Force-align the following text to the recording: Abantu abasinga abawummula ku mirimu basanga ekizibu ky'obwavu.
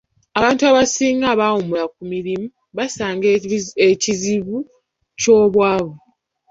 Abantu 0.39 0.63
abasinga 0.69 1.25
abawummula 1.33 1.83
ku 1.93 2.01
mirimu 2.13 2.47
basanga 2.77 3.25
ekizibu 3.91 4.57
ky'obwavu. 5.19 5.93